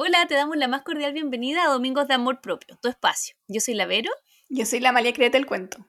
[0.00, 3.34] Hola, te damos la más cordial bienvenida a Domingos de Amor Propio, tu espacio.
[3.48, 4.12] Yo soy la Vero.
[4.48, 5.84] Yo soy la María Créete el Cuento.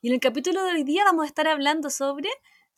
[0.00, 2.30] Y en el capítulo de hoy día vamos a estar hablando sobre...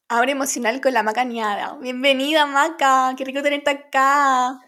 [0.08, 1.78] Abre emocional con la Macañada.
[1.80, 3.14] Bienvenida, Maca.
[3.16, 4.58] Qué rico tenerte acá.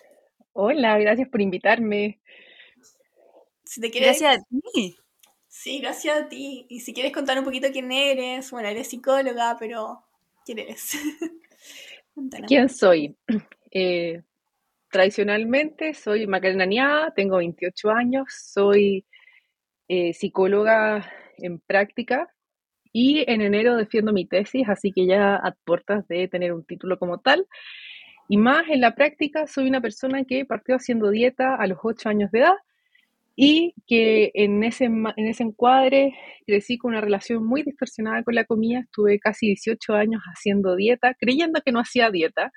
[0.53, 2.21] Hola, gracias por invitarme.
[3.65, 4.21] Si te quieres...
[4.21, 4.97] Gracias a ti.
[5.49, 6.67] Sí, gracias a ti.
[6.69, 10.04] Y si quieres contar un poquito quién eres, bueno, eres psicóloga, pero
[10.45, 10.93] ¿quién eres?
[12.47, 13.17] ¿Quién soy?
[13.79, 14.23] Eh,
[14.91, 19.07] tradicionalmente soy Macarena Niá, tengo 28 años, soy
[19.89, 22.29] eh, psicóloga en práctica
[22.93, 26.99] y en enero defiendo mi tesis, así que ya a puertas de tener un título
[26.99, 27.47] como tal.
[28.29, 32.09] Y más en la práctica, soy una persona que partió haciendo dieta a los 8
[32.09, 32.55] años de edad
[33.37, 36.15] y que en ese, en ese encuadre
[36.47, 38.80] crecí con una relación muy distorsionada con la comida.
[38.80, 42.51] Estuve casi 18 años haciendo dieta, creyendo que no hacía dieta,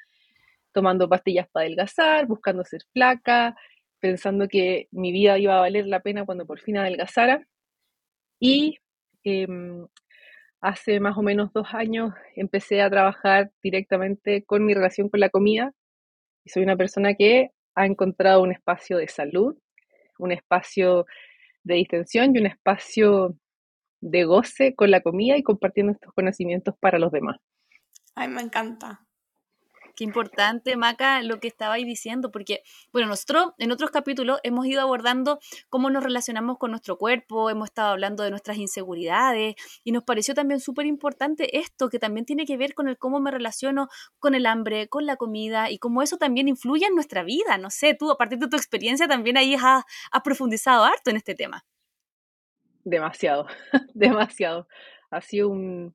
[0.73, 3.55] tomando pastillas para adelgazar, buscando ser flaca,
[3.99, 7.45] pensando que mi vida iba a valer la pena cuando por fin adelgazara.
[8.39, 8.77] Y
[9.23, 9.87] em,
[10.61, 15.29] hace más o menos dos años empecé a trabajar directamente con mi relación con la
[15.29, 15.73] comida.
[16.45, 19.57] Y soy una persona que ha encontrado un espacio de salud,
[20.17, 21.05] un espacio
[21.63, 23.35] de distensión y un espacio
[24.01, 27.37] de goce con la comida y compartiendo estos conocimientos para los demás.
[28.15, 29.05] Ay, me encanta.
[29.99, 34.79] Qué importante, Maca, lo que estabais diciendo, porque, bueno, nosotros en otros capítulos hemos ido
[34.79, 40.05] abordando cómo nos relacionamos con nuestro cuerpo, hemos estado hablando de nuestras inseguridades y nos
[40.05, 43.89] pareció también súper importante esto, que también tiene que ver con el cómo me relaciono
[44.19, 47.57] con el hambre, con la comida y cómo eso también influye en nuestra vida.
[47.57, 49.83] No sé, tú a partir de tu experiencia también ahí has,
[50.23, 51.65] profundizado harto en este tema.
[52.85, 53.47] Demasiado,
[53.93, 54.65] demasiado.
[55.11, 55.93] Ha sido un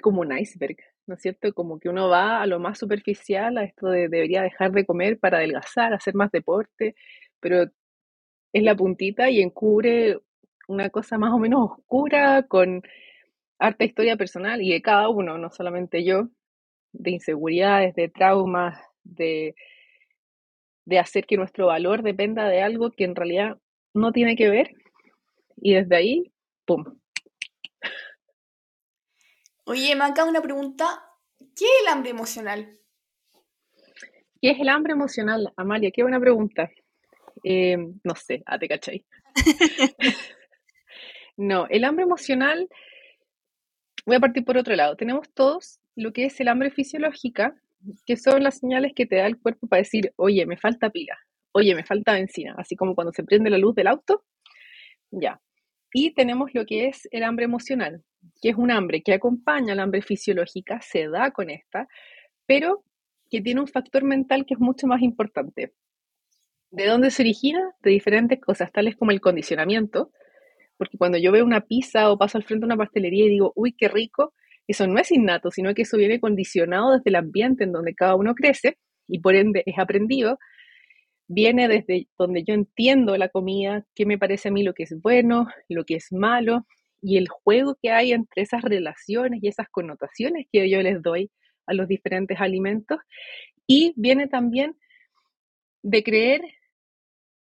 [0.00, 1.52] como un iceberg ¿no es cierto?
[1.54, 5.18] Como que uno va a lo más superficial, a esto de debería dejar de comer
[5.18, 6.94] para adelgazar, hacer más deporte,
[7.40, 7.64] pero
[8.52, 10.18] es la puntita y encubre
[10.68, 12.82] una cosa más o menos oscura con
[13.58, 16.28] harta historia personal y de cada uno, no solamente yo,
[16.92, 19.54] de inseguridades, de traumas, de,
[20.84, 23.58] de hacer que nuestro valor dependa de algo que en realidad
[23.94, 24.70] no tiene que ver.
[25.56, 26.32] Y desde ahí,
[26.66, 26.84] ¡pum!
[29.70, 31.00] Oye, Maca, una pregunta.
[31.38, 32.76] ¿Qué es el hambre emocional?
[34.42, 35.92] ¿Qué es el hambre emocional, Amalia?
[35.92, 36.68] Qué buena pregunta.
[37.44, 39.04] Eh, no sé, ah, te cachai.
[41.36, 42.68] no, el hambre emocional,
[44.04, 44.96] voy a partir por otro lado.
[44.96, 47.54] Tenemos todos lo que es el hambre fisiológica,
[48.06, 51.16] que son las señales que te da el cuerpo para decir, oye, me falta pila,
[51.52, 54.24] oye, me falta benzina, así como cuando se prende la luz del auto.
[55.12, 55.40] Ya.
[55.92, 58.04] Y tenemos lo que es el hambre emocional,
[58.40, 61.88] que es un hambre que acompaña al hambre fisiológica, se da con esta,
[62.46, 62.84] pero
[63.30, 65.72] que tiene un factor mental que es mucho más importante.
[66.70, 67.74] ¿De dónde se origina?
[67.82, 70.12] De diferentes cosas, tales como el condicionamiento,
[70.76, 73.52] porque cuando yo veo una pizza o paso al frente de una pastelería y digo,
[73.56, 74.32] uy, qué rico,
[74.66, 78.14] eso no es innato, sino que eso viene condicionado desde el ambiente en donde cada
[78.14, 80.38] uno crece y por ende es aprendido,
[81.30, 85.00] viene desde donde yo entiendo la comida, qué me parece a mí lo que es
[85.00, 86.66] bueno, lo que es malo,
[87.00, 91.30] y el juego que hay entre esas relaciones y esas connotaciones que yo les doy
[91.66, 92.98] a los diferentes alimentos.
[93.66, 94.76] Y viene también
[95.82, 96.42] de creer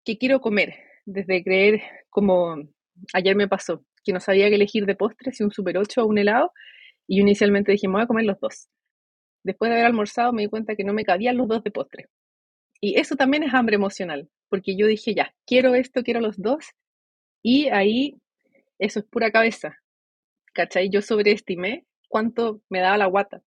[0.05, 0.75] que quiero comer,
[1.07, 2.57] desde creer como
[3.15, 6.07] ayer me pasó, que no sabía qué elegir de postre, si un super 8 o
[6.07, 6.53] un helado,
[7.07, 8.69] y inicialmente dije, me voy a comer los dos.
[9.45, 12.09] Después de haber almorzado me di cuenta que no me cabían los dos de postre.
[12.81, 16.65] Y eso también es hambre emocional, porque yo dije, ya, quiero esto, quiero los dos,
[17.43, 18.21] y ahí
[18.79, 19.77] eso es pura cabeza.
[20.55, 20.91] ¿Cachai?
[20.91, 23.43] Yo sobreestimé cuánto me daba la guata.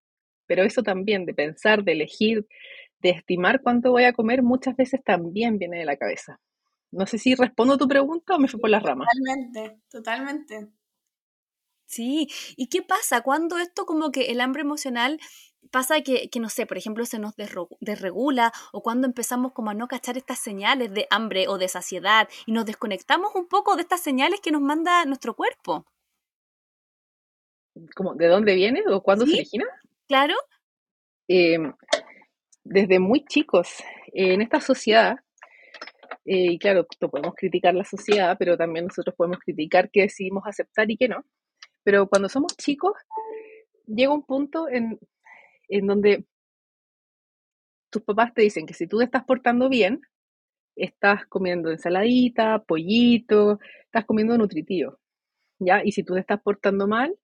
[0.45, 2.47] Pero eso también, de pensar, de elegir,
[3.01, 6.39] de estimar cuánto voy a comer, muchas veces también viene de la cabeza.
[6.91, 9.07] No sé si respondo tu pregunta o me fui por las ramas.
[9.11, 10.67] Totalmente, totalmente.
[11.85, 15.19] Sí, ¿y qué pasa cuando esto como que el hambre emocional
[15.71, 19.73] pasa que, que, no sé, por ejemplo, se nos desregula o cuando empezamos como a
[19.73, 23.83] no cachar estas señales de hambre o de saciedad y nos desconectamos un poco de
[23.83, 25.85] estas señales que nos manda nuestro cuerpo.
[27.95, 29.65] ¿Cómo, ¿De dónde viene o cuándo se origina?
[30.07, 30.35] Claro.
[31.27, 31.73] Em,
[32.63, 33.83] desde muy chicos,
[34.13, 35.17] en esta sociedad,
[36.25, 40.89] eh, y claro, podemos criticar la sociedad, pero también nosotros podemos criticar qué decidimos aceptar
[40.91, 41.23] y qué no.
[41.83, 42.93] Pero cuando somos chicos,
[43.85, 44.99] llega un punto en
[45.69, 46.25] en donde
[47.91, 50.01] tus papás te dicen que si tú te estás portando bien,
[50.75, 54.99] estás comiendo ensaladita, pollito, estás comiendo nutritivo,
[55.59, 55.83] ¿ya?
[55.83, 57.15] Y si tú te estás portando mal,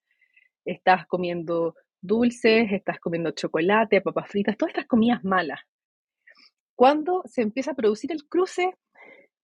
[0.65, 5.61] estás comiendo dulces, estás comiendo chocolate, papas fritas, todas estas comidas malas.
[6.75, 8.75] cuando se empieza a producir el cruce,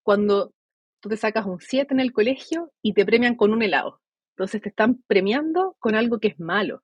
[0.03, 0.53] cuando
[1.01, 4.01] tú te sacas un 7 en el colegio y te premian con un helado.
[4.35, 6.83] Entonces te están premiando con algo que es malo.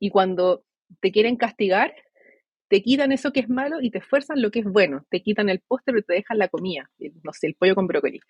[0.00, 0.64] Y cuando
[1.00, 1.94] te quieren castigar,
[2.68, 5.04] te quitan eso que es malo y te esfuerzan lo que es bueno.
[5.10, 6.90] Te quitan el póster y te dejan la comida.
[7.22, 8.20] No sé, el pollo con brócoli,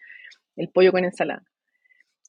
[0.56, 1.44] el pollo con ensalada.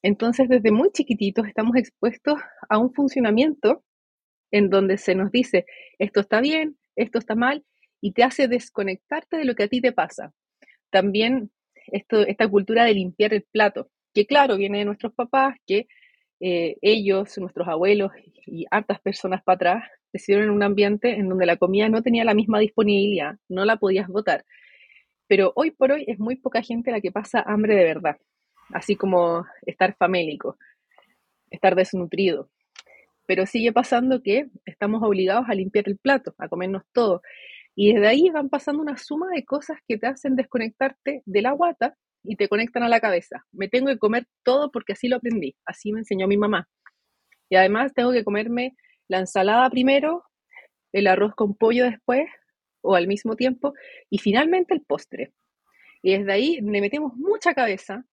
[0.02, 2.38] Entonces, desde muy chiquititos estamos expuestos
[2.68, 3.82] a un funcionamiento
[4.50, 5.64] en donde se nos dice,
[5.98, 7.64] esto está bien, esto está mal,
[8.00, 10.32] y te hace desconectarte de lo que a ti te pasa.
[10.90, 11.50] También
[11.86, 15.88] esto, esta cultura de limpiar el plato, que claro, viene de nuestros papás, que
[16.40, 18.12] eh, ellos, nuestros abuelos
[18.46, 22.24] y hartas personas para atrás, crecieron en un ambiente en donde la comida no tenía
[22.24, 24.44] la misma disponibilidad, no la podías botar.
[25.26, 28.16] Pero hoy por hoy es muy poca gente la que pasa hambre de verdad,
[28.72, 30.58] así como estar famélico,
[31.50, 32.50] estar desnutrido.
[33.26, 37.22] Pero sigue pasando que estamos obligados a limpiar el plato, a comernos todo.
[37.74, 41.52] Y desde ahí van pasando una suma de cosas que te hacen desconectarte de la
[41.52, 43.44] guata y te conectan a la cabeza.
[43.52, 46.68] Me tengo que comer todo porque así lo aprendí, así me enseñó mi mamá.
[47.50, 48.74] Y además tengo que comerme
[49.06, 50.24] la ensalada primero,
[50.92, 52.26] el arroz con pollo después
[52.80, 53.74] o al mismo tiempo
[54.10, 55.32] y finalmente el postre.
[56.02, 58.04] Y desde ahí le metemos mucha cabeza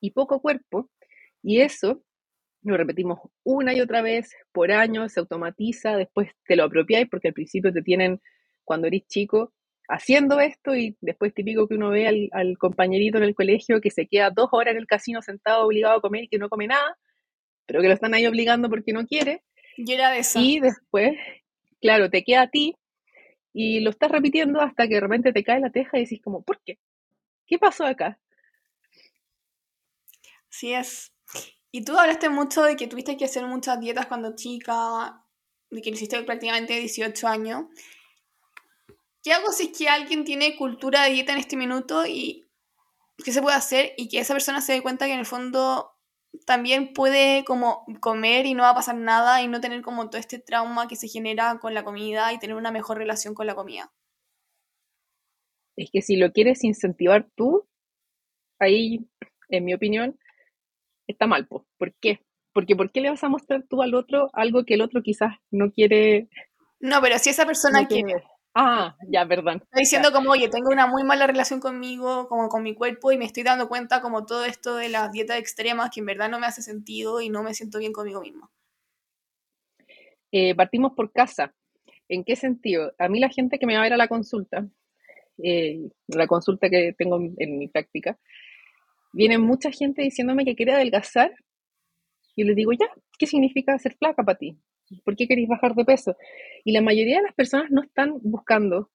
[0.00, 0.90] y poco cuerpo
[1.42, 2.02] y eso
[2.62, 7.28] lo repetimos una y otra vez por año, se automatiza, después te lo apropiáis porque
[7.28, 8.20] al principio te tienen,
[8.64, 9.52] cuando eres chico,
[9.90, 14.06] haciendo esto y después típico que uno ve al, compañerito en el colegio que se
[14.06, 16.96] queda dos horas en el casino sentado obligado a comer y que no come nada,
[17.66, 19.42] pero que lo están ahí obligando porque no quiere.
[19.76, 20.38] Yo era de eso.
[20.40, 21.12] Y después,
[21.80, 22.76] claro, te queda a ti
[23.52, 26.42] y lo estás repitiendo hasta que de repente te cae la teja y decís como,
[26.42, 26.78] ¿por qué?
[27.46, 28.18] ¿Qué pasó acá?
[30.48, 31.12] Sí es.
[31.72, 35.24] Y tú hablaste mucho de que tuviste que hacer muchas dietas cuando chica,
[35.70, 37.64] de que lo hiciste prácticamente 18 años.
[39.22, 42.48] ¿Qué hago si es que alguien tiene cultura de dieta en este minuto y
[43.22, 45.92] qué se puede hacer y que esa persona se dé cuenta que en el fondo
[46.46, 50.18] también puede como comer y no va a pasar nada y no tener como todo
[50.18, 53.54] este trauma que se genera con la comida y tener una mejor relación con la
[53.54, 53.92] comida?
[55.76, 57.66] Es que si lo quieres incentivar tú,
[58.58, 59.06] ahí,
[59.48, 60.18] en mi opinión,
[61.06, 62.20] está mal, ¿por qué?
[62.52, 65.34] Porque ¿por qué le vas a mostrar tú al otro algo que el otro quizás
[65.50, 66.28] no quiere?
[66.80, 68.22] No, pero si esa persona quiere.
[68.54, 69.58] Ah, ya, perdón.
[69.62, 73.18] Estoy diciendo como, oye, tengo una muy mala relación conmigo, como con mi cuerpo, y
[73.18, 76.40] me estoy dando cuenta como todo esto de las dietas extremas que en verdad no
[76.40, 78.50] me hace sentido y no me siento bien conmigo mismo.
[80.32, 81.54] Eh, partimos por casa.
[82.08, 82.92] ¿En qué sentido?
[82.98, 84.66] A mí la gente que me va a ver a la consulta,
[85.42, 88.18] eh, la consulta que tengo en mi práctica,
[89.12, 91.32] viene mucha gente diciéndome que quiere adelgazar.
[92.36, 92.88] Y les digo, ya,
[93.18, 94.56] ¿qué significa ser flaca para ti?
[95.04, 96.16] ¿Por qué queréis bajar de peso?
[96.64, 98.90] Y la mayoría de las personas no están buscando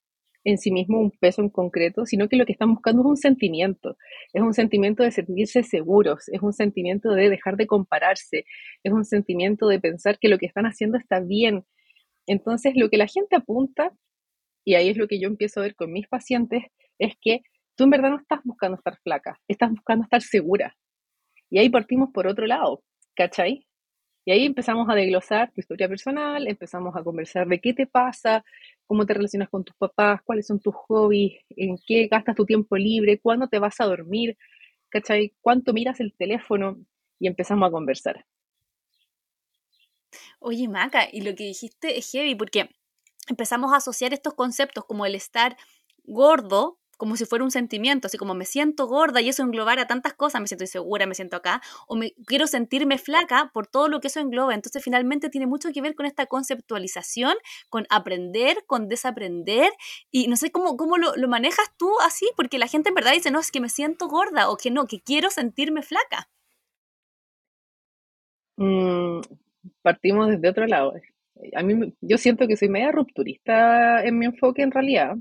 [0.45, 3.17] en sí mismo un peso en concreto, sino que lo que están buscando es un
[3.17, 3.97] sentimiento,
[4.31, 8.45] es un sentimiento de sentirse seguros, es un sentimiento de dejar de compararse,
[8.83, 11.65] es un sentimiento de pensar que lo que están haciendo está bien.
[12.27, 13.91] Entonces, lo que la gente apunta,
[14.63, 16.63] y ahí es lo que yo empiezo a ver con mis pacientes,
[16.99, 17.41] es que
[17.75, 20.75] tú en verdad no estás buscando estar flaca, estás buscando estar segura.
[21.49, 22.83] Y ahí partimos por otro lado,
[23.15, 23.65] ¿cachai?
[24.25, 28.43] Y ahí empezamos a desglosar tu historia personal, empezamos a conversar de qué te pasa,
[28.87, 32.75] cómo te relacionas con tus papás, cuáles son tus hobbies, en qué gastas tu tiempo
[32.75, 34.35] libre, cuándo te vas a dormir,
[34.89, 35.33] ¿cachai?
[35.41, 36.77] ¿Cuánto miras el teléfono?
[37.19, 38.25] Y empezamos a conversar.
[40.39, 42.69] Oye, Maca, y lo que dijiste es heavy porque
[43.27, 45.55] empezamos a asociar estos conceptos como el estar
[46.03, 49.87] gordo como si fuera un sentimiento, así como me siento gorda y eso englobar a
[49.87, 53.87] tantas cosas, me siento insegura, me siento acá, o me quiero sentirme flaca por todo
[53.87, 54.53] lo que eso engloba.
[54.53, 57.35] Entonces finalmente tiene mucho que ver con esta conceptualización,
[57.69, 59.71] con aprender, con desaprender,
[60.11, 63.31] y no sé cómo, cómo lo, manejas tú así, porque la gente en verdad dice,
[63.31, 66.29] no, es que me siento gorda, o que no, que quiero sentirme flaca.
[68.57, 69.21] Mm,
[69.81, 70.93] partimos desde otro lado.
[71.55, 75.17] A mí, yo siento que soy media rupturista en mi enfoque en realidad,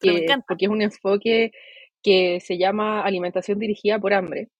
[0.00, 1.52] porque es un enfoque
[2.02, 4.50] que se llama alimentación dirigida por hambre,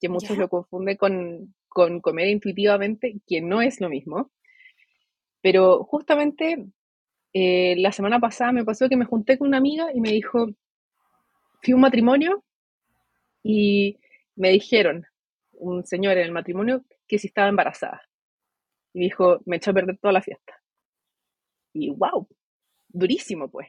[0.00, 4.30] que muchos lo confunden con, con comer intuitivamente, que no es lo mismo.
[5.40, 6.66] Pero justamente
[7.32, 10.46] eh, la semana pasada me pasó que me junté con una amiga y me dijo,
[11.62, 12.44] fui a un matrimonio
[13.42, 13.98] y
[14.36, 15.04] me dijeron,
[15.52, 18.02] un señor en el matrimonio, que si estaba embarazada.
[18.92, 20.54] Y dijo, me echó a perder toda la fiesta.
[21.72, 22.28] Y wow,
[22.88, 23.68] durísimo pues.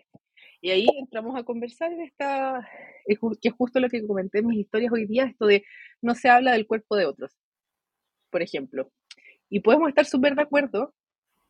[0.63, 2.65] Y ahí entramos a conversar de esta,
[3.05, 5.65] que es justo lo que comenté en mis historias hoy día, esto de
[6.01, 7.37] no se habla del cuerpo de otros,
[8.29, 8.89] por ejemplo.
[9.49, 10.95] Y podemos estar súper de acuerdo,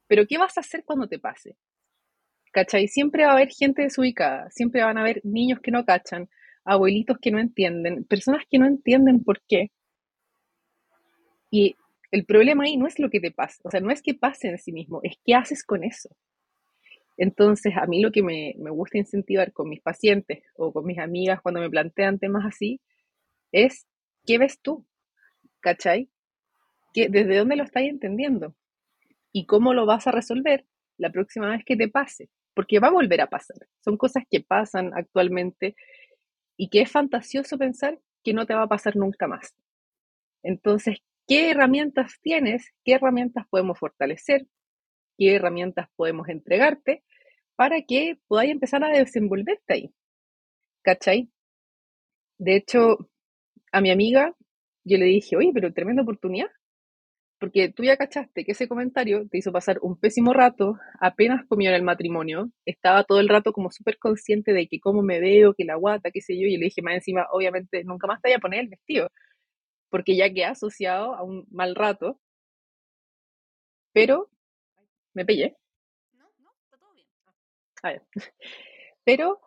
[0.07, 1.55] pero ¿qué vas a hacer cuando te pase?
[2.51, 2.87] ¿cachai?
[2.87, 6.29] Siempre va a haber gente desubicada, siempre van a haber niños que no cachan,
[6.65, 9.71] abuelitos que no entienden, personas que no entienden por qué.
[11.51, 11.75] Y
[12.11, 14.47] el problema ahí no es lo que te pasa, o sea, no es que pase
[14.47, 16.09] en sí mismo, es qué haces con eso.
[17.17, 20.99] Entonces, a mí lo que me, me gusta incentivar con mis pacientes o con mis
[20.99, 22.81] amigas cuando me plantean temas así
[23.51, 23.87] es,
[24.25, 24.85] ¿qué ves tú?
[25.61, 26.09] ¿Cachai?
[26.93, 28.55] ¿Qué, ¿Desde dónde lo estás entendiendo?
[29.31, 30.65] ¿Y cómo lo vas a resolver
[30.97, 32.29] la próxima vez que te pase?
[32.53, 33.57] Porque va a volver a pasar.
[33.83, 35.75] Son cosas que pasan actualmente
[36.57, 39.55] y que es fantasioso pensar que no te va a pasar nunca más.
[40.43, 42.71] Entonces, ¿qué herramientas tienes?
[42.83, 44.47] ¿Qué herramientas podemos fortalecer?
[45.17, 47.03] ¿Qué herramientas podemos entregarte
[47.55, 49.93] para que podáis empezar a desenvolverte ahí?
[50.83, 51.29] ¿Cachai?
[52.37, 53.09] De hecho,
[53.71, 54.35] a mi amiga
[54.83, 56.49] yo le dije, oye, pero tremenda oportunidad.
[57.39, 61.69] Porque tú ya cachaste que ese comentario te hizo pasar un pésimo rato, apenas comió
[61.69, 65.53] en el matrimonio, estaba todo el rato como súper consciente de que cómo me veo,
[65.53, 68.29] que la guata, qué sé yo, y le dije más encima, obviamente, nunca más te
[68.29, 69.09] voy a poner el vestido,
[69.89, 72.19] porque ya queda asociado a un mal rato,
[73.93, 74.29] pero
[75.13, 75.57] me pellé.
[76.13, 77.07] No, no, está todo bien.
[77.83, 78.01] A ver.
[79.05, 79.39] Pero,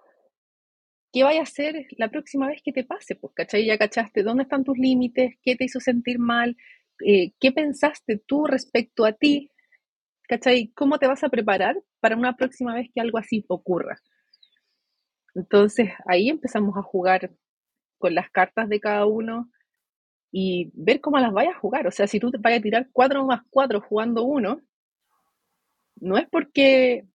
[1.13, 3.17] ¿qué vaya a hacer la próxima vez que te pase?
[3.17, 3.67] Pues, ¿cachai?
[3.67, 6.57] Ya cachaste dónde están tus límites, qué te hizo sentir mal,
[7.05, 9.51] eh, qué pensaste tú respecto a ti,
[10.29, 10.73] ¿cachai?
[10.75, 14.01] ¿Cómo te vas a preparar para una próxima vez que algo así ocurra?
[15.35, 17.31] Entonces ahí empezamos a jugar
[17.99, 19.51] con las cartas de cada uno
[20.33, 21.87] y ver cómo las vayas a jugar.
[21.87, 24.61] O sea, si tú te vayas a tirar 4 más 4 jugando uno,
[25.97, 27.07] no es porque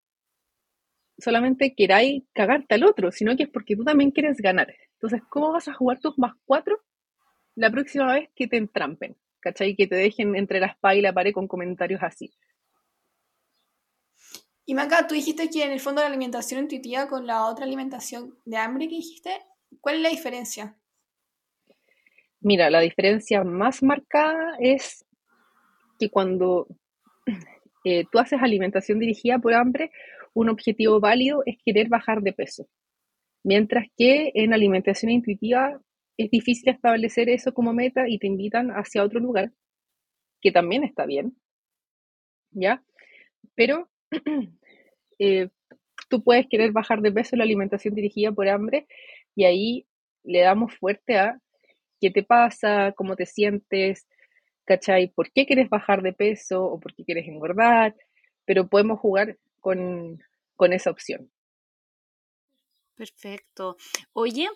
[1.18, 4.74] solamente queráis cagarte al otro, sino que es porque tú también quieres ganar.
[4.94, 6.80] Entonces, ¿cómo vas a jugar tus más 4
[7.56, 9.16] la próxima vez que te entrampen?
[9.42, 9.76] ¿cachai?
[9.76, 12.32] Que te dejen entre la espalda y la pared con comentarios así.
[14.66, 18.38] Y Maca, tú dijiste que en el fondo la alimentación intuitiva con la otra alimentación
[18.46, 19.32] de hambre que dijiste,
[19.82, 20.78] ¿cuál es la diferencia?
[22.40, 25.06] Mira, la diferencia más marcada es
[26.00, 26.68] que cuando
[27.84, 29.92] eh, tú haces alimentación dirigida por hambre,
[30.34, 32.68] un objetivo válido es querer bajar de peso.
[33.44, 35.82] Mientras que en alimentación intuitiva
[36.18, 39.52] es difícil establecer eso como meta y te invitan hacia otro lugar,
[40.42, 41.36] que también está bien,
[42.52, 42.84] ¿ya?
[43.56, 43.90] Pero
[45.20, 45.50] eh,
[46.10, 48.88] tú puedes querer bajar de peso la alimentación dirigida por hambre
[49.36, 49.88] y ahí
[50.24, 51.40] le damos fuerte a
[52.00, 54.08] qué te pasa, cómo te sientes,
[54.66, 55.10] ¿cachai?
[55.10, 57.96] ¿Por qué quieres bajar de peso o por qué quieres engordar?
[58.46, 60.20] Pero podemos jugar con,
[60.56, 61.32] con esa opción.
[62.96, 63.78] Perfecto.
[64.14, 64.48] Oye,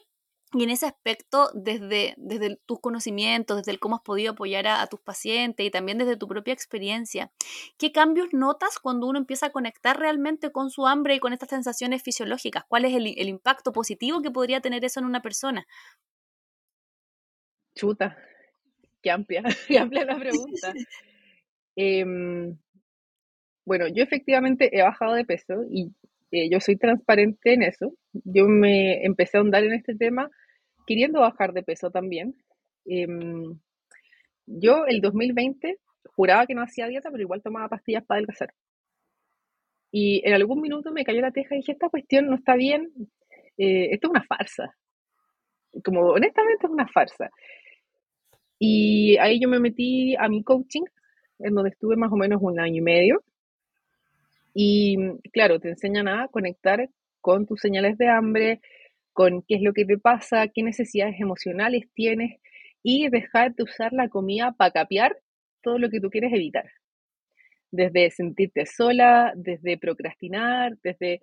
[0.54, 4.88] y en ese aspecto, desde, desde tus conocimientos, desde el cómo has podido apoyar a,
[4.88, 7.32] tus pacientes y también desde tu propia experiencia,
[7.78, 11.50] ¿qué cambios notas cuando uno empieza a conectar realmente con su hambre y con estas
[11.50, 12.64] sensaciones fisiológicas?
[12.70, 15.68] ¿Cuál es el, el impacto positivo que podría tener eso en una persona?
[17.76, 18.16] Chuta,
[19.06, 20.74] qué amplia, qué amplia la pregunta.
[21.78, 22.58] Em,
[23.66, 25.92] bueno, yo efectivamente he bajado de peso y
[26.32, 27.94] eh, yo soy transparente en eso.
[28.14, 30.32] Yo me empecé a ahondar en este tema
[30.88, 32.34] queriendo bajar de peso también.
[32.86, 33.60] Em,
[34.46, 35.80] yo el 2020
[36.16, 38.54] juraba que no hacía dieta, pero igual tomaba pastillas para adelgazar.
[39.92, 42.90] Y en algún minuto me cayó la teja y dije, esta cuestión no está bien,
[43.58, 44.74] eh, esto es una farsa.
[45.84, 47.30] Como honestamente es una farsa.
[48.60, 50.84] Y ahí yo me metí a mi coaching,
[51.40, 53.24] en donde estuve más o menos un año y medio.
[54.54, 54.98] Y
[55.34, 56.90] claro, te enseñan a conectar
[57.22, 58.62] con tus señales de hambre,
[59.12, 62.40] con qué es lo que te pasa, qué necesidades emocionales tienes
[62.84, 65.18] y dejar de usar la comida para capear
[65.62, 66.70] todo lo que tú quieres evitar.
[67.72, 71.22] Desde sentirte sola, desde procrastinar, desde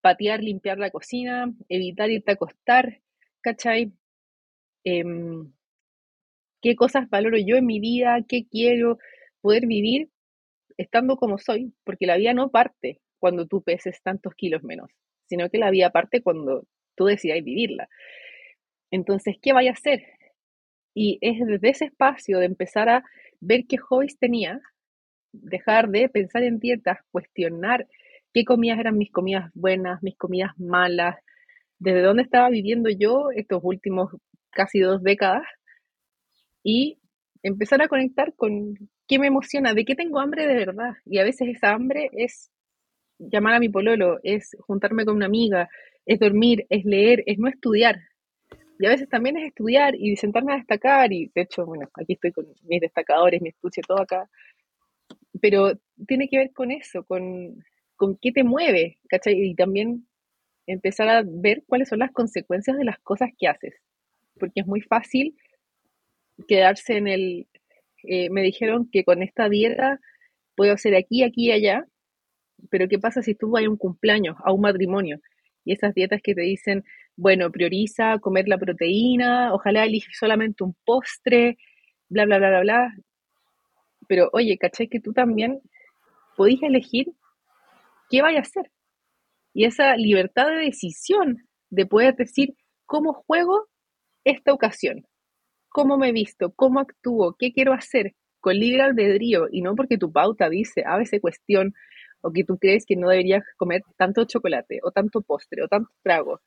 [0.00, 3.00] patear, limpiar la cocina, evitar irte a acostar,
[3.40, 3.92] ¿cachai?
[4.84, 5.52] Em,
[6.62, 8.18] ¿Qué cosas valoro yo en mi vida?
[8.28, 8.98] ¿Qué quiero
[9.40, 10.08] poder vivir
[10.78, 11.74] estando como soy?
[11.84, 14.88] Porque la vida no parte cuando tú peses tantos kilos menos,
[15.28, 16.64] sino que la vida parte cuando
[16.94, 17.88] tú decidáis vivirla.
[18.92, 20.04] Entonces, ¿qué vaya a hacer?
[20.94, 23.04] Y es desde ese espacio de empezar a
[23.40, 24.60] ver qué hobbies tenía,
[25.32, 27.88] dejar de pensar en dietas, cuestionar
[28.32, 31.16] qué comidas eran mis comidas buenas, mis comidas malas,
[31.80, 34.10] desde dónde estaba viviendo yo estos últimos
[34.50, 35.42] casi dos décadas
[36.62, 36.98] y
[37.42, 38.74] empezar a conectar con
[39.08, 40.94] qué me emociona, de qué tengo hambre de verdad.
[41.04, 42.50] Y a veces esa hambre es
[43.18, 45.68] llamar a mi pololo, es juntarme con una amiga,
[46.06, 48.00] es dormir, es leer, es no estudiar.
[48.78, 52.14] Y a veces también es estudiar y sentarme a destacar, y de hecho, bueno, aquí
[52.14, 54.28] estoy con mis destacadores, mi estuche, todo acá.
[55.40, 55.72] Pero
[56.06, 57.62] tiene que ver con eso, con,
[57.96, 59.34] con qué te mueve, ¿cachai?
[59.40, 60.08] Y también
[60.66, 63.74] empezar a ver cuáles son las consecuencias de las cosas que haces.
[64.38, 65.36] Porque es muy fácil
[66.48, 67.46] quedarse en el,
[68.04, 70.00] eh, me dijeron que con esta dieta
[70.56, 71.86] puedo hacer aquí, aquí y allá,
[72.70, 75.20] pero ¿qué pasa si tú vas a un cumpleaños, a un matrimonio?
[75.64, 76.84] Y esas dietas que te dicen,
[77.16, 81.58] bueno, prioriza comer la proteína, ojalá elige solamente un postre,
[82.08, 82.94] bla, bla, bla, bla, bla.
[84.08, 84.88] Pero oye, ¿cachai?
[84.88, 85.60] Que tú también
[86.36, 87.06] podés elegir
[88.10, 88.70] qué vaya a hacer.
[89.54, 92.54] Y esa libertad de decisión de poder decir
[92.86, 93.68] cómo juego
[94.24, 95.06] esta ocasión,
[95.72, 100.12] cómo me visto, cómo actúo, qué quiero hacer, con libre albedrío y no porque tu
[100.12, 101.74] pauta dice a veces cuestión
[102.20, 105.90] o que tú crees que no deberías comer tanto chocolate o tanto postre o tanto
[106.02, 106.40] trago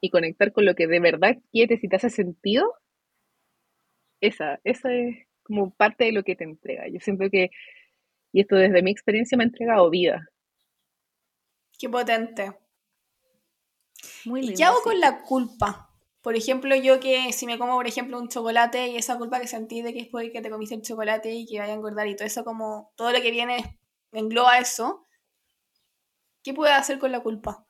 [0.00, 2.72] y conectar con lo que de verdad quieres y te hace sentido,
[4.20, 6.88] esa, esa es como parte de lo que te entrega.
[6.88, 7.50] Yo siento que,
[8.32, 10.28] y esto desde mi experiencia me ha entregado vida.
[11.78, 12.52] Qué potente.
[14.24, 14.58] Muy ¿Y lindo.
[14.58, 14.84] qué hago sí.
[14.84, 15.87] con la culpa?
[16.22, 19.46] Por ejemplo, yo que si me como, por ejemplo, un chocolate y esa culpa que
[19.46, 22.16] sentí de que es porque te comiste el chocolate y que vaya a engordar y
[22.16, 23.78] todo eso, como todo lo que viene
[24.12, 25.06] engloba eso,
[26.42, 27.66] ¿qué puedo hacer con la culpa?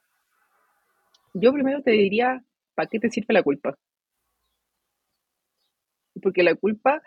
[1.35, 2.43] Yo primero te diría,
[2.75, 3.77] ¿para qué te sirve la culpa?
[6.23, 7.03] Porque la culpa,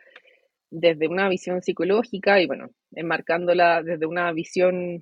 [0.69, 4.99] desde una visión psicológica y bueno, enmarcándola desde una visión,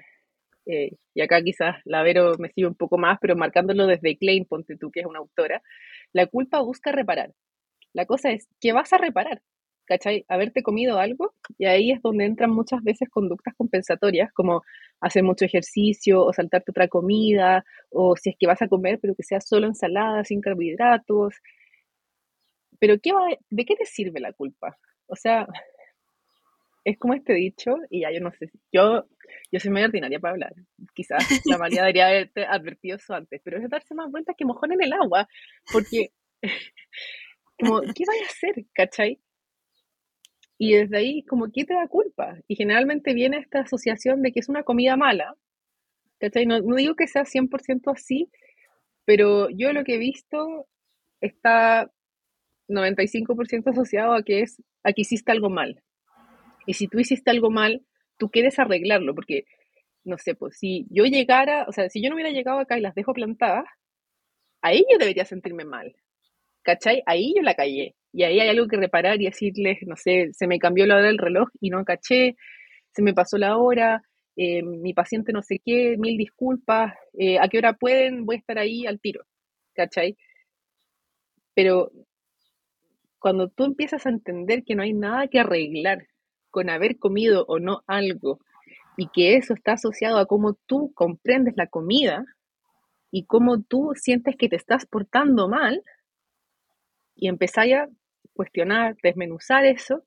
[0.65, 4.45] eh, y acá quizás la Vero me sigue un poco más, pero marcándolo desde Klein,
[4.45, 5.61] ponte tú, que es una autora,
[6.13, 7.33] la culpa busca reparar.
[7.93, 9.41] La cosa es, ¿qué vas a reparar?
[9.85, 10.23] ¿Cachai?
[10.27, 14.61] Haberte comido algo y ahí es donde entran muchas veces conductas compensatorias, como
[15.01, 19.15] hacer mucho ejercicio o saltarte otra comida, o si es que vas a comer, pero
[19.15, 21.33] que sea solo ensalada, sin carbohidratos.
[22.79, 24.77] Pero ¿qué va, ¿de qué te sirve la culpa?
[25.07, 25.47] O sea,
[26.83, 29.05] es como este dicho, y ya yo no sé, yo,
[29.51, 30.53] yo soy muy ordinaria para hablar.
[30.93, 34.71] Quizás la María debería haberte advertido eso antes, pero es darse más vueltas que mojón
[34.73, 35.27] en el agua,
[35.71, 36.11] porque,
[37.59, 38.65] como, ¿qué vaya a hacer?
[38.73, 39.19] ¿Cachai?
[40.57, 42.37] Y desde ahí, como, ¿qué te da culpa?
[42.47, 45.35] Y generalmente viene esta asociación de que es una comida mala,
[46.19, 46.45] ¿cachai?
[46.45, 48.29] No, no digo que sea 100% así,
[49.05, 50.67] pero yo lo que he visto
[51.21, 51.91] está
[52.67, 55.81] 95% asociado a que es, a que hiciste algo mal.
[56.69, 57.81] Y si tú hiciste algo mal,
[58.19, 59.45] tú quieres arreglarlo, porque,
[60.03, 62.81] no sé, pues si yo llegara, o sea, si yo no hubiera llegado acá y
[62.81, 63.65] las dejo plantadas,
[64.61, 65.95] ahí yo debería sentirme mal.
[66.61, 67.01] ¿Cachai?
[67.07, 67.95] Ahí yo la callé.
[68.13, 71.07] Y ahí hay algo que reparar y decirles, no sé, se me cambió la hora
[71.07, 72.35] del reloj y no caché,
[72.91, 74.03] se me pasó la hora,
[74.35, 78.39] eh, mi paciente no sé qué, mil disculpas, eh, a qué hora pueden, voy a
[78.39, 79.23] estar ahí al tiro.
[79.73, 80.15] ¿Cachai?
[81.55, 81.91] Pero
[83.17, 86.08] cuando tú empiezas a entender que no hay nada que arreglar
[86.49, 88.39] con haber comido o no algo,
[88.97, 92.25] y que eso está asociado a cómo tú comprendes la comida
[93.11, 95.83] y cómo tú sientes que te estás portando mal,
[97.15, 97.89] y empezáis a
[98.33, 100.03] cuestionar, desmenuzar eso,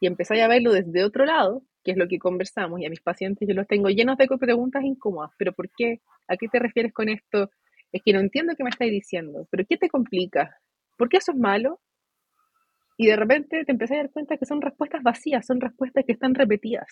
[0.00, 3.00] y empezáis a verlo desde otro lado, que es lo que conversamos, y a mis
[3.00, 6.00] pacientes yo los tengo llenos de preguntas incómodas, pero ¿por qué?
[6.28, 7.50] ¿A qué te refieres con esto?
[7.92, 10.58] Es que no entiendo qué me estáis diciendo, pero ¿qué te complica?
[10.96, 11.80] ¿Por qué eso es malo?
[12.96, 16.12] Y de repente te empezás a dar cuenta que son respuestas vacías, son respuestas que
[16.12, 16.88] están repetidas.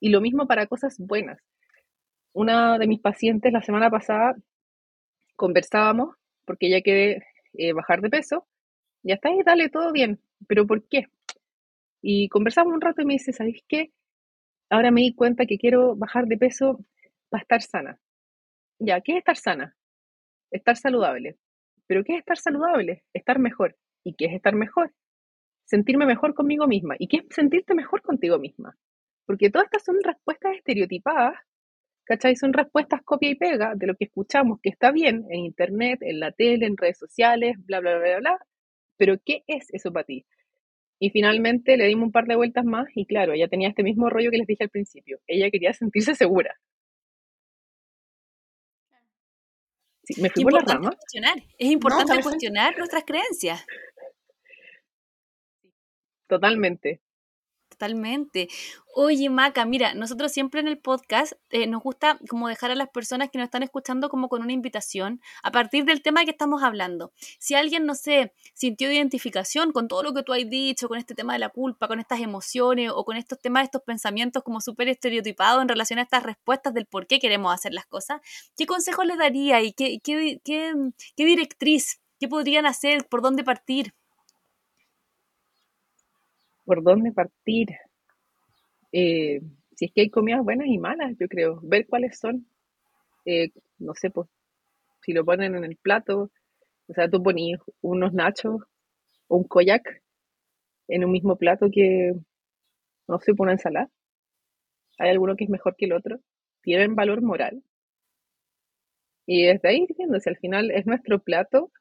[0.00, 1.40] Y lo mismo para cosas buenas.
[2.32, 4.36] Una de mis pacientes la semana pasada
[5.36, 8.46] conversábamos porque ella quiere eh, bajar de peso.
[9.02, 10.20] Ya está ahí, dale, todo bien.
[10.46, 11.06] ¿Pero por qué?
[12.00, 13.92] Y conversamos un rato y me dice, ¿sabéis qué?
[14.70, 16.78] Ahora me di cuenta que quiero bajar de peso
[17.28, 17.98] para estar sana.
[18.78, 19.76] Ya, ¿qué es estar sana?
[20.50, 21.38] Estar saludable.
[21.86, 23.04] ¿Pero qué es estar saludable?
[23.12, 23.76] Estar mejor.
[24.04, 24.92] ¿Y qué es estar mejor?
[25.68, 26.96] Sentirme mejor conmigo misma.
[26.98, 28.74] ¿Y qué es sentirte mejor contigo misma?
[29.26, 31.34] Porque todas estas son respuestas estereotipadas,
[32.04, 32.36] ¿cachai?
[32.36, 36.20] Son respuestas copia y pega de lo que escuchamos que está bien en internet, en
[36.20, 38.38] la tele, en redes sociales, bla, bla, bla, bla, bla.
[38.96, 40.24] Pero ¿qué es eso para ti?
[40.98, 44.08] Y finalmente le dimos un par de vueltas más y claro, ella tenía este mismo
[44.08, 45.20] rollo que les dije al principio.
[45.26, 46.58] Ella quería sentirse segura.
[50.02, 50.92] Sí, me fui por la rama.
[50.92, 51.36] cuestionar.
[51.58, 53.66] Es importante cuestionar nuestras creencias.
[56.28, 57.00] Totalmente.
[57.68, 58.48] Totalmente.
[58.94, 62.88] Oye, Maca, mira, nosotros siempre en el podcast eh, nos gusta como dejar a las
[62.88, 66.62] personas que nos están escuchando como con una invitación a partir del tema que estamos
[66.62, 67.12] hablando.
[67.38, 71.14] Si alguien, no sé, sintió identificación con todo lo que tú has dicho, con este
[71.14, 74.88] tema de la culpa, con estas emociones o con estos temas, estos pensamientos como súper
[74.88, 78.20] estereotipados en relación a estas respuestas del por qué queremos hacer las cosas,
[78.56, 80.72] ¿qué consejos les daría y qué, qué, qué,
[81.16, 82.00] qué directriz?
[82.18, 83.06] ¿Qué podrían hacer?
[83.08, 83.94] ¿Por dónde partir?
[86.68, 87.68] ¿Por dónde partir?
[88.92, 89.40] Eh,
[89.74, 92.46] si es que hay comidas buenas y malas, yo creo, ver cuáles son,
[93.24, 94.28] eh, no sé, pues,
[95.00, 96.30] si lo ponen en el plato,
[96.88, 98.60] o sea, tú ponías unos nachos
[99.28, 100.02] o un koyak
[100.88, 102.12] en un mismo plato que,
[103.08, 103.88] no sé, una ensalada.
[104.98, 106.20] Hay alguno que es mejor que el otro.
[106.60, 107.62] Tienen valor moral.
[109.24, 111.72] Y desde ahí viendo si al final es nuestro plato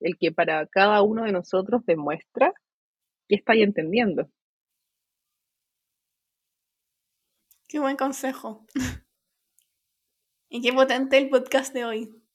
[0.00, 2.52] el que para cada uno de nosotros demuestra
[3.28, 4.30] que está ahí entendiendo.
[7.68, 8.66] Qué buen consejo.
[10.48, 12.27] y qué potente el podcast de hoy.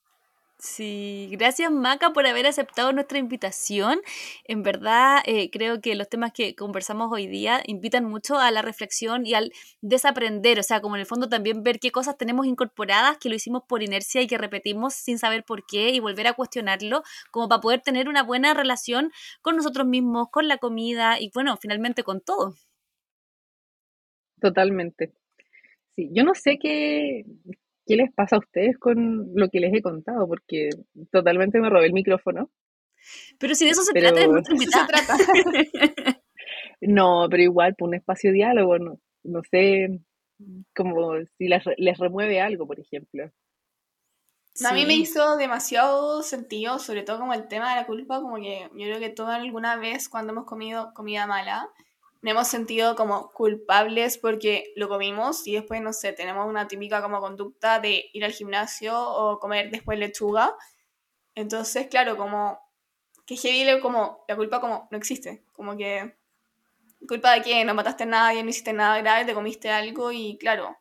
[0.65, 3.99] Sí, gracias Maca por haber aceptado nuestra invitación.
[4.45, 8.62] En verdad, eh, creo que los temas que conversamos hoy día invitan mucho a la
[8.62, 12.45] reflexión y al desaprender, o sea, como en el fondo también ver qué cosas tenemos
[12.45, 16.28] incorporadas, que lo hicimos por inercia y que repetimos sin saber por qué y volver
[16.28, 21.19] a cuestionarlo, como para poder tener una buena relación con nosotros mismos, con la comida
[21.19, 22.56] y bueno, finalmente con todo.
[24.39, 25.13] Totalmente.
[25.95, 27.26] Sí, yo no sé qué,
[27.85, 30.27] ¿Qué les pasa a ustedes con lo que les he contado?
[30.27, 30.69] Porque
[31.11, 32.49] totalmente me robé el micrófono.
[33.37, 34.87] Pero si de eso se trata, es nuestra invitada.
[34.87, 35.17] trata.
[36.81, 39.99] no, pero igual, por un espacio de diálogo, no, no sé,
[40.75, 43.29] como si les, les remueve algo, por ejemplo.
[44.65, 48.35] A mí me hizo demasiado sentido, sobre todo como el tema de la culpa, como
[48.35, 51.69] que yo creo que toda alguna vez cuando hemos comido comida mala,
[52.23, 57.01] me hemos sentido como culpables porque lo comimos y después, no sé, tenemos una típica
[57.01, 60.55] como conducta de ir al gimnasio o comer después lechuga.
[61.36, 62.59] Entonces, claro, como
[63.25, 66.15] que heavy, como la culpa como no existe, como que
[67.07, 70.38] culpa de quién, no mataste a nadie, no hiciste nada grave, te comiste algo y
[70.38, 70.77] claro,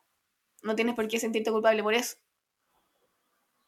[0.63, 2.15] no tienes por qué sentirte culpable por eso.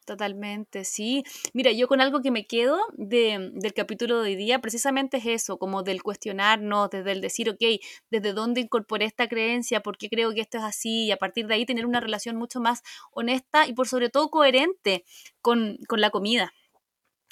[0.05, 1.23] Totalmente, sí.
[1.53, 5.25] Mira, yo con algo que me quedo de, del capítulo de hoy día, precisamente es
[5.25, 10.07] eso, como del cuestionarnos, desde el decir, ok, desde dónde incorporé esta creencia, por qué
[10.09, 12.83] creo que esto es así, y a partir de ahí tener una relación mucho más
[13.11, 15.05] honesta y por sobre todo coherente
[15.41, 16.53] con, con la comida.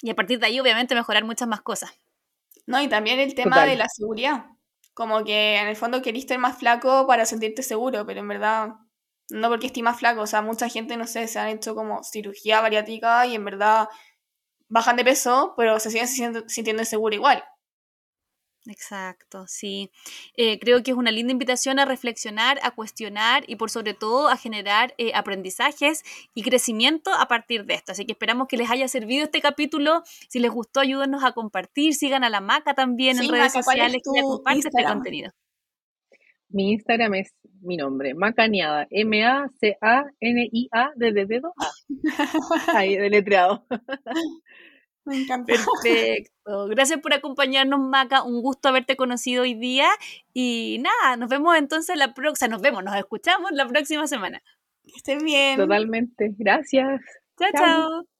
[0.02, 1.92] Y a partir de ahí, obviamente, mejorar muchas más cosas.
[2.66, 4.46] No, y también el tema de la seguridad.
[4.94, 8.74] Como que en el fondo queriste ser más flaco para sentirte seguro, pero en verdad
[9.30, 12.02] no porque esté más flaco, o sea, mucha gente, no sé, se han hecho como
[12.04, 13.88] cirugía bariátrica y en verdad
[14.68, 17.44] bajan de peso, pero se siguen sintiendo, sintiendo inseguro igual.
[18.66, 19.90] Exacto, sí.
[20.36, 24.28] Eh, creo que es una linda invitación a reflexionar, a cuestionar y por sobre todo
[24.28, 26.02] a generar eh, aprendizajes
[26.34, 27.92] y crecimiento a partir de esto.
[27.92, 30.02] Así que esperamos que les haya servido este capítulo.
[30.28, 34.22] Si les gustó, ayúdenos a compartir, sigan a la Maca también en redes sociales que
[34.22, 35.30] comparte este contenido.
[36.54, 41.72] Mi Instagram es mi nombre, Macaniada, M-A-C-A-N-I-A de dedo A.
[42.78, 43.66] Ahí, deletreado.
[45.04, 45.52] Me encanta.
[45.52, 46.68] Perfecto.
[46.68, 48.22] Gracias por acompañarnos, Maca.
[48.22, 49.88] Un gusto haberte conocido hoy día.
[50.32, 52.48] Y nada, nos vemos entonces la próxima.
[52.48, 54.40] Nos vemos, nos escuchamos la próxima semana.
[54.84, 55.56] Que estén bien.
[55.56, 56.34] Totalmente.
[56.38, 57.00] Gracias.
[57.36, 57.50] chao.
[57.52, 58.13] chao.